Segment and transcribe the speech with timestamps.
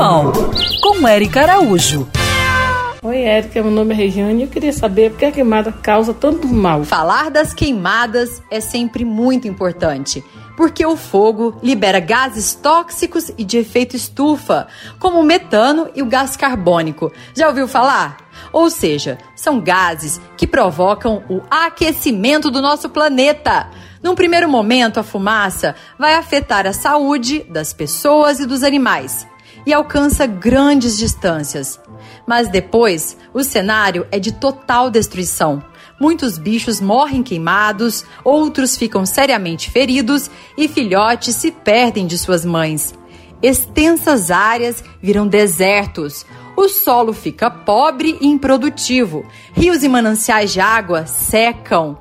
[0.00, 0.32] Animal,
[0.80, 2.08] com Érica Araújo.
[3.02, 6.14] Oi, Érica, meu nome é Regiane e eu queria saber por que a queimada causa
[6.14, 6.84] tanto mal.
[6.84, 10.24] Falar das queimadas é sempre muito importante,
[10.56, 14.68] porque o fogo libera gases tóxicos e de efeito estufa,
[14.98, 17.12] como o metano e o gás carbônico.
[17.36, 18.16] Já ouviu falar?
[18.54, 23.68] Ou seja, são gases que provocam o aquecimento do nosso planeta.
[24.02, 29.28] Num primeiro momento, a fumaça vai afetar a saúde das pessoas e dos animais
[29.66, 31.80] e alcança grandes distâncias.
[32.26, 35.62] Mas depois, o cenário é de total destruição.
[36.00, 42.94] Muitos bichos morrem queimados, outros ficam seriamente feridos e filhotes se perdem de suas mães.
[43.42, 46.24] Extensas áreas viram desertos.
[46.56, 49.24] O solo fica pobre e improdutivo.
[49.52, 51.98] Rios e mananciais de água secam.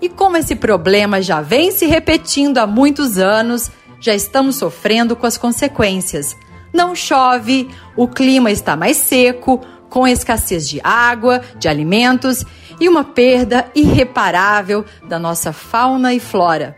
[0.00, 5.26] E como esse problema já vem se repetindo há muitos anos, já estamos sofrendo com
[5.26, 6.36] as consequências
[6.74, 12.44] não chove, o clima está mais seco, com escassez de água, de alimentos
[12.80, 16.76] e uma perda irreparável da nossa fauna e flora.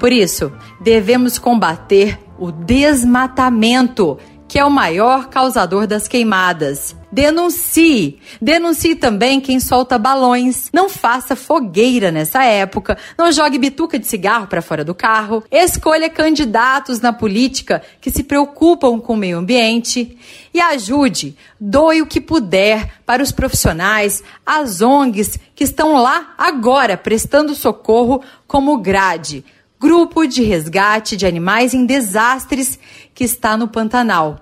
[0.00, 4.18] Por isso, devemos combater o desmatamento
[4.50, 6.96] que é o maior causador das queimadas.
[7.12, 8.18] Denuncie!
[8.42, 10.68] Denuncie também quem solta balões.
[10.72, 12.98] Não faça fogueira nessa época.
[13.16, 15.44] Não jogue bituca de cigarro para fora do carro.
[15.52, 20.18] Escolha candidatos na política que se preocupam com o meio ambiente.
[20.52, 26.96] E ajude, doe o que puder para os profissionais, as ONGs que estão lá agora
[26.96, 29.44] prestando socorro como GRADE
[29.80, 32.78] Grupo de Resgate de Animais em Desastres,
[33.14, 34.40] que está no Pantanal.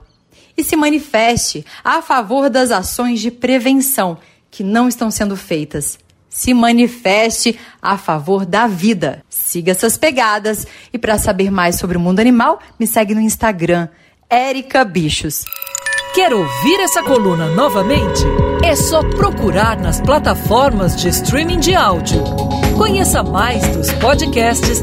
[0.57, 4.19] E se manifeste a favor das ações de prevenção
[4.51, 5.97] que não estão sendo feitas.
[6.29, 9.23] Se manifeste a favor da vida.
[9.31, 13.89] Siga essas pegadas e para saber mais sobre o mundo animal, me segue no Instagram,
[14.29, 15.45] Erica Bichos.
[16.15, 18.25] Quer ouvir essa coluna novamente?
[18.65, 22.25] É só procurar nas plataformas de streaming de áudio.
[22.77, 24.83] Conheça mais dos podcasts